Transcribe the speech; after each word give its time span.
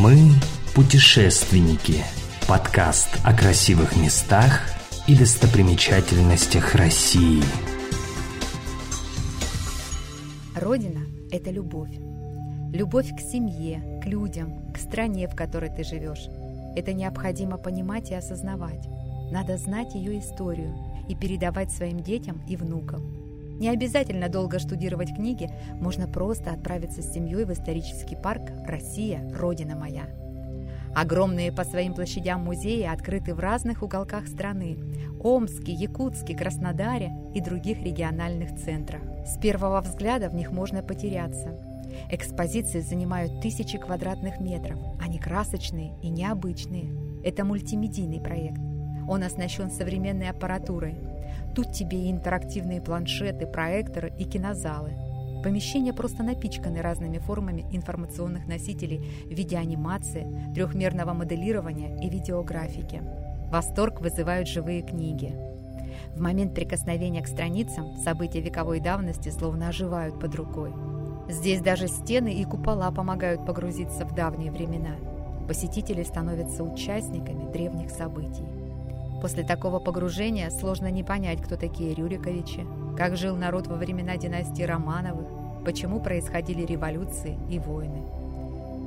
Мы 0.00 0.30
путешественники. 0.74 2.02
Подкаст 2.48 3.10
о 3.24 3.36
красивых 3.36 3.94
местах 3.94 4.62
и 5.06 5.14
достопримечательностях 5.14 6.74
России. 6.74 7.42
Родина– 10.56 11.00
это 11.30 11.50
любовь. 11.50 11.90
Любовь 12.72 13.10
к 13.14 13.20
семье, 13.20 14.00
к 14.02 14.06
людям, 14.06 14.72
к 14.72 14.78
стране, 14.78 15.28
в 15.28 15.36
которой 15.36 15.68
ты 15.68 15.84
живешь. 15.84 16.26
Это 16.74 16.94
необходимо 16.94 17.58
понимать 17.58 18.10
и 18.10 18.14
осознавать. 18.14 18.88
Надо 19.30 19.58
знать 19.58 19.94
ее 19.94 20.20
историю 20.20 20.74
и 21.06 21.14
передавать 21.14 21.70
своим 21.70 22.00
детям 22.00 22.42
и 22.48 22.56
внукам. 22.56 23.21
Не 23.62 23.68
обязательно 23.68 24.28
долго 24.28 24.58
штудировать 24.58 25.14
книги, 25.14 25.48
можно 25.74 26.08
просто 26.08 26.50
отправиться 26.50 27.00
с 27.00 27.12
семьей 27.12 27.44
в 27.44 27.52
исторический 27.52 28.16
парк 28.16 28.50
«Россия. 28.66 29.20
Родина 29.32 29.76
моя». 29.76 30.08
Огромные 30.96 31.52
по 31.52 31.62
своим 31.62 31.94
площадям 31.94 32.42
музеи 32.42 32.82
открыты 32.82 33.36
в 33.36 33.38
разных 33.38 33.84
уголках 33.84 34.26
страны– 34.26 34.78
Омске, 35.22 35.70
Якутске, 35.70 36.36
Краснодаре 36.36 37.12
и 37.36 37.40
других 37.40 37.78
региональных 37.84 38.52
центрах. 38.56 39.02
С 39.24 39.38
первого 39.38 39.80
взгляда 39.80 40.28
в 40.28 40.34
них 40.34 40.50
можно 40.50 40.82
потеряться. 40.82 41.56
Экспозиции 42.10 42.80
занимают 42.80 43.40
тысячи 43.42 43.78
квадратных 43.78 44.40
метров. 44.40 44.80
Они 45.00 45.20
красочные 45.20 45.92
и 46.02 46.08
необычные. 46.08 46.92
Это 47.22 47.44
мультимедийный 47.44 48.20
проект. 48.20 48.71
Он 49.08 49.22
оснащен 49.22 49.70
современной 49.70 50.30
аппаратурой. 50.30 50.96
Тут 51.54 51.72
тебе 51.72 52.04
и 52.04 52.10
интерактивные 52.10 52.80
планшеты, 52.80 53.46
проекторы 53.46 54.12
и 54.18 54.24
кинозалы. 54.24 54.92
Помещения 55.42 55.92
просто 55.92 56.22
напичканы 56.22 56.80
разными 56.80 57.18
формами 57.18 57.66
информационных 57.72 58.46
носителей 58.46 58.98
в 59.24 59.32
виде 59.32 59.56
анимации, 59.56 60.52
трехмерного 60.54 61.12
моделирования 61.12 61.98
и 62.00 62.08
видеографики. 62.08 63.02
Восторг 63.50 64.00
вызывают 64.00 64.48
живые 64.48 64.82
книги. 64.82 65.34
В 66.14 66.20
момент 66.20 66.54
прикосновения 66.54 67.22
к 67.22 67.26
страницам 67.26 67.96
события 67.96 68.40
вековой 68.40 68.80
давности 68.80 69.30
словно 69.30 69.68
оживают 69.68 70.20
под 70.20 70.34
рукой. 70.36 70.72
Здесь 71.28 71.60
даже 71.60 71.88
стены 71.88 72.32
и 72.34 72.44
купола 72.44 72.90
помогают 72.90 73.44
погрузиться 73.44 74.04
в 74.04 74.14
давние 74.14 74.52
времена. 74.52 74.96
Посетители 75.48 76.02
становятся 76.02 76.62
участниками 76.62 77.50
древних 77.50 77.90
событий. 77.90 78.61
После 79.22 79.44
такого 79.44 79.78
погружения 79.78 80.50
сложно 80.50 80.90
не 80.90 81.04
понять, 81.04 81.40
кто 81.40 81.56
такие 81.56 81.94
Рюриковичи, 81.94 82.66
как 82.98 83.16
жил 83.16 83.36
народ 83.36 83.68
во 83.68 83.76
времена 83.76 84.16
династии 84.16 84.64
Романовых, 84.64 85.64
почему 85.64 86.00
происходили 86.00 86.66
революции 86.66 87.38
и 87.48 87.60
войны. 87.60 88.02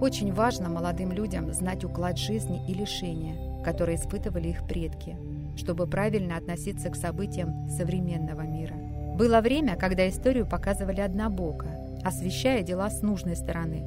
Очень 0.00 0.32
важно 0.32 0.70
молодым 0.70 1.12
людям 1.12 1.52
знать 1.52 1.84
уклад 1.84 2.16
жизни 2.16 2.64
и 2.66 2.72
лишения, 2.72 3.62
которые 3.62 3.98
испытывали 3.98 4.48
их 4.48 4.66
предки, 4.66 5.18
чтобы 5.54 5.86
правильно 5.86 6.38
относиться 6.38 6.88
к 6.88 6.96
событиям 6.96 7.68
современного 7.68 8.40
мира. 8.40 8.74
Было 9.18 9.42
время, 9.42 9.76
когда 9.76 10.08
историю 10.08 10.46
показывали 10.46 11.02
однобоко, 11.02 11.66
освещая 12.02 12.62
дела 12.62 12.88
с 12.88 13.02
нужной 13.02 13.36
стороны. 13.36 13.84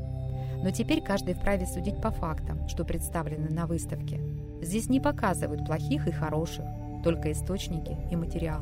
Но 0.65 0.71
теперь 0.71 1.01
каждый 1.01 1.35
вправе 1.35 1.65
судить 1.65 2.01
по 2.01 2.11
фактам, 2.11 2.67
что 2.67 2.83
представлены 2.83 3.49
на 3.49 3.65
выставке– 3.65 4.19
Здесь 4.65 4.89
не 4.89 4.99
показывают 4.99 5.65
плохих 5.65 6.07
и 6.07 6.11
хороших, 6.11 6.65
только 7.03 7.31
источники 7.31 7.95
и 8.09 8.15
материал. 8.15 8.61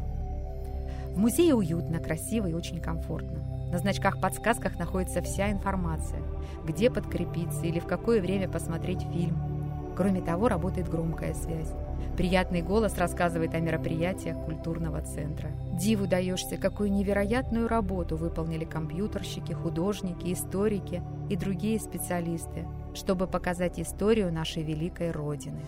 В 1.13 1.17
музее 1.17 1.55
уютно, 1.55 1.99
красиво 1.99 2.47
и 2.47 2.53
очень 2.53 2.81
комфортно. 2.81 3.69
На 3.71 3.77
значках-подсказках 3.77 4.77
находится 4.77 5.21
вся 5.21 5.49
информация, 5.49 6.21
где 6.65 6.89
подкрепиться 6.89 7.65
или 7.65 7.79
в 7.79 7.85
какое 7.85 8.21
время 8.21 8.49
посмотреть 8.49 9.01
фильм. 9.13 9.52
Кроме 9.95 10.21
того, 10.21 10.47
работает 10.47 10.89
громкая 10.89 11.33
связь. 11.33 11.71
Приятный 12.17 12.61
голос 12.61 12.97
рассказывает 12.97 13.55
о 13.55 13.59
мероприятиях 13.59 14.37
культурного 14.45 15.01
центра. 15.01 15.49
Диву 15.73 16.05
даешься, 16.05 16.57
какую 16.57 16.91
невероятную 16.91 17.67
работу 17.67 18.17
выполнили 18.17 18.65
компьютерщики, 18.65 19.53
художники, 19.53 20.31
историки 20.31 21.01
и 21.29 21.35
другие 21.35 21.79
специалисты, 21.79 22.67
чтобы 22.93 23.27
показать 23.27 23.79
историю 23.79 24.31
нашей 24.31 24.63
великой 24.63 25.11
Родины. 25.11 25.61